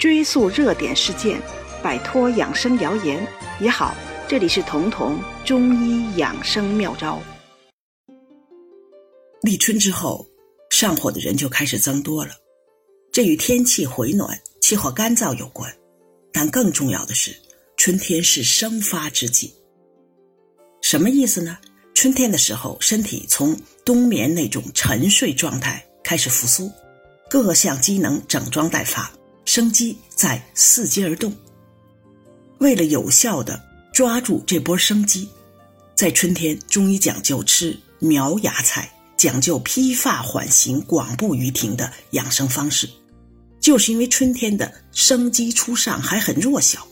[0.00, 1.38] 追溯热点事件，
[1.82, 3.22] 摆脱养生谣言
[3.60, 3.94] 也好。
[4.26, 7.20] 这里是彤彤中医养生妙招。
[9.42, 10.26] 立春之后，
[10.70, 12.30] 上火的人就开始增多了，
[13.12, 15.70] 这与天气回暖、气候干燥有关。
[16.32, 17.36] 但更重要的是，
[17.76, 19.54] 春天是生发之季。
[20.80, 21.58] 什么意思呢？
[21.92, 23.54] 春天的时候，身体从
[23.84, 26.72] 冬眠那种沉睡状态开始复苏，
[27.28, 29.12] 各项机能整装待发，
[29.52, 31.34] 生机在伺机而动。
[32.58, 33.60] 为了有效的
[33.92, 35.28] 抓住这波生机，
[35.96, 42.88] 在春天，中医讲究吃苗芽菜，讲究披发缓行、广步于庭的养生方式。
[43.58, 46.86] 就是因为春天的生机初上，还很弱小，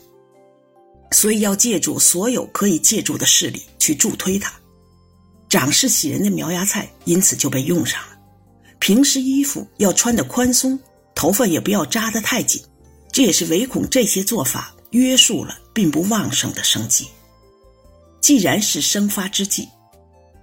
[1.11, 4.51] 所以要借助所有可以借助的势力去助推它。
[5.47, 8.19] 长势喜人的苗芽菜因此就被用上了。
[8.79, 10.77] 平时衣服要穿得宽松，
[11.19, 12.63] 头发也不要扎得太紧，
[13.11, 17.09] 这也是唯恐这些做法约束了并不旺盛的生机。
[18.21, 19.67] 既然是生发之际，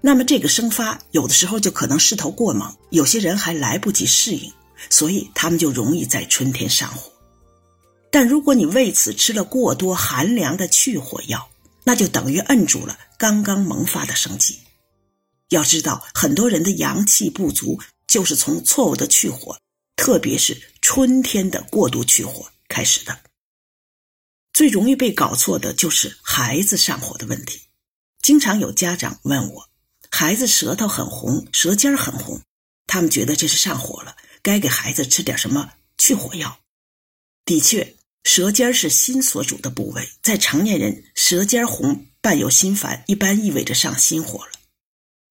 [0.03, 4.53] 那么这个生发有的时候就可能势头过猛，有些人还来不及适应。
[4.91, 7.11] 所以他们就容易在春天上火，
[8.11, 11.49] 但如果你为此吃了过多寒凉的去火药，
[11.85, 14.59] 那就等于摁住了刚刚萌发的生机。
[15.49, 19.57] 要知道，很多人的阳气不足，就是从错误的去火，
[19.97, 23.19] 特别是春天的过度去火开始的。
[24.53, 27.63] 最容易被搞错的就是孩子上火的问题。
[28.23, 29.69] 经常有家长问我，
[30.11, 32.41] 孩子舌头很红，舌尖很红，
[32.87, 34.17] 他们觉得这是上火了。
[34.43, 36.61] 该给孩子吃点什么去火药？
[37.45, 44.53] 的确，舌尖是心所主的部位，在成年人舌尖红伴有心烦，一般意味着上心火了。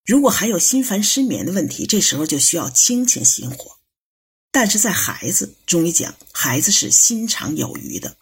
[0.05, 3.79] 如果还有心烦失眠的问题，这时候就需要清清心火。
[4.55, 8.15] 但是在孩子，中医讲孩子是心肠有余的，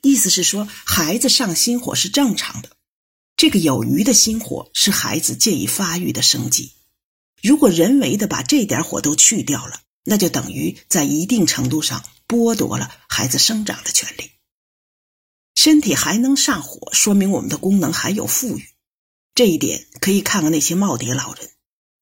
[0.00, 2.70] 意思是说孩子上心火是正常的。
[3.36, 6.72] 这个有余的心火是孩子借以发育的生机。
[7.42, 14.30] 如果人为的把这点火都去掉了，那就等于在一定程度上剥夺了孩子生长的权利。
[15.54, 18.70] 身体还能上火，说明我们的功能还有富裕。
[19.34, 21.50] 这一点可以看看那些耄耋老人，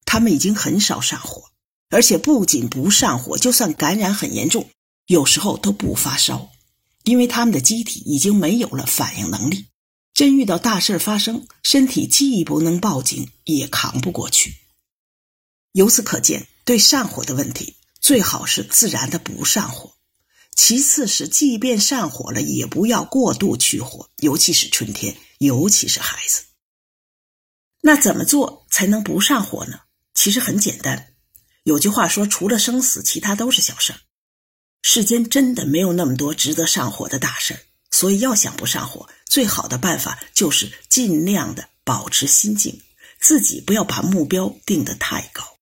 [0.05, 1.51] 他们已经很少上火，
[1.93, 4.69] 而且不仅不上火，就算感染很严重，
[5.05, 6.49] 有时候都不发烧，
[7.03, 9.67] 因为他们的机体已经没有了反应能力。
[10.13, 14.55] 真遇到大事发生，身体既不能报警，也扛不过去。
[15.71, 17.75] 由此可见，对上火的问题。
[18.01, 19.93] 最好是自然的不上火，
[20.55, 26.43] 其次是即便上火了，也不要过度去火，尤其是春天，尤其是孩子。
[27.81, 29.79] 那怎么做才能不上火呢？
[30.13, 31.12] 其实很简单，
[31.63, 33.99] 有句话说，除了生死，其他都是小事儿。
[34.81, 37.59] 世间真的没有那么多值得上火的大事儿，
[37.91, 42.81] 所以要想不上火，最好的办法就是尽量的保持心境，
[43.19, 45.57] 自己不要把目标定得太高。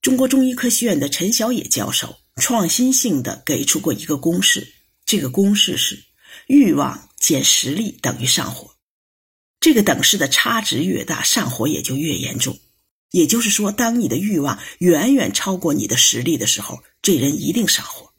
[0.00, 6.02] 中国中医科学院的陈小野教授创新性的给出过一个公式，这个公式是
[6.46, 8.74] 欲望减实力等于上火。
[9.60, 12.58] 这个等式的差值越大，上火也就越严重。
[13.14, 18.12] 也就是说，当你的欲望远远超过你的实力的时候，这人一定上火。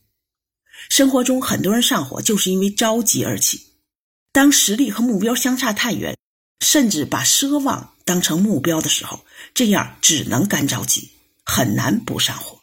[0.90, 3.60] 生活中很多人上火就是因为着急而起，
[4.32, 6.18] 当实力和目标相差太远，
[6.62, 11.10] 甚至把奢望当成目标的时候，这样只能干着急。
[11.44, 12.62] 很难不上火。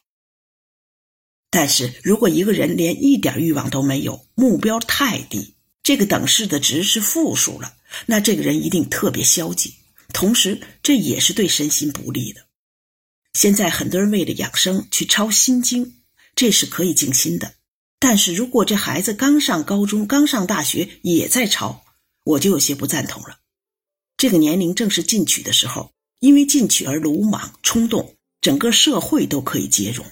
[1.51, 7.75] 但是如果一个人连一点欲望都没有，目标太低，这个等式的值是负数了，
[8.07, 9.75] 那这个人一定特别消极，
[10.13, 12.43] 同时这也是对身心不利的。
[13.33, 15.95] 现在很多人为了养生去抄心经，
[16.35, 17.55] 这是可以静心的。
[17.99, 21.85] 但是如果这孩子刚上高中、刚上大学也在抄，
[22.25, 23.39] 我就有些不赞同了。
[24.17, 28.15] 这个年龄正是进取的时候，因为进取而鲁莽冲动。
[28.41, 30.05] 整个社会都可以接容，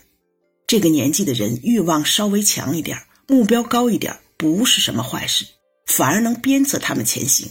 [0.69, 2.97] 这个年纪的人欲望稍微强一点，
[3.27, 5.45] 目标高一点，不是什么坏事，
[5.87, 7.51] 反而能鞭策他们前行。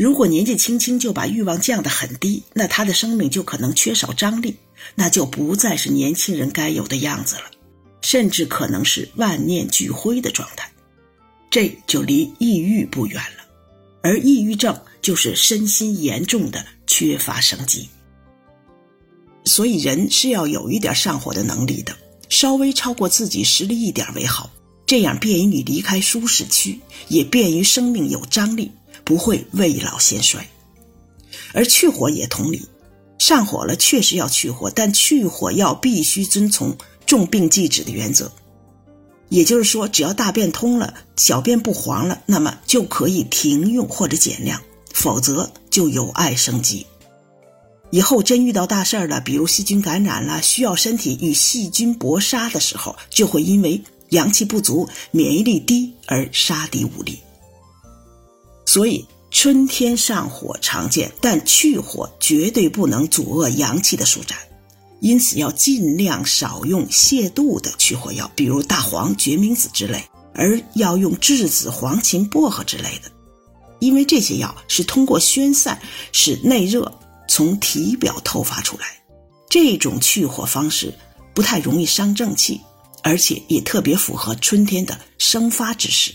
[0.00, 4.56] 如果年纪轻轻就把欲望降得很低，那他的生命就可能缺少张力，
[4.94, 7.42] 那就不再是年轻人该有的样子了，
[8.00, 10.72] 甚至可能是万念俱灰的状态，
[11.50, 13.44] 这就离抑郁不远了。
[14.02, 17.86] 而抑郁症就是身心严重的缺乏生机。
[19.44, 21.94] 所以，人是要有一点上火的能力的，
[22.30, 24.50] 稍微超过自己实力一点为好，
[24.86, 28.72] 这样便于你离开舒适区，也便于生命有张力，
[29.10, 30.48] 不会未老先衰。
[31.52, 32.64] 而去火也同理，
[33.18, 36.76] 上火了确实要去火，但去火药必须遵从
[37.06, 38.30] 重病忌止的原则。
[39.28, 44.62] 也就是说，只要大便通了，小便不黄了，那么就可以停用或者减量，
[44.92, 46.86] 否则就有碍生机。
[47.90, 57.18] 以后真遇到大事儿了，比如细菌感染了，需要身体与细菌搏杀的时候，就会因为阳气不足、免疫力低而杀敌无力。
[58.72, 64.38] 所以春天上火常见，但去火绝对不能阻遏阳气的舒展，
[65.00, 73.10] 因此要尽量少用泻肚的去火药，比如大黄、决明子之类，而要用栀子、黄芩、薄荷之类的，
[73.80, 75.82] 因为这些药是通过宣散
[76.12, 76.92] 使内热。
[77.26, 78.86] 从体表透发出来，
[79.48, 80.94] 这种去火方式
[81.34, 82.60] 不太容易伤正气，
[83.02, 86.14] 而且也特别符合春天的生发之时。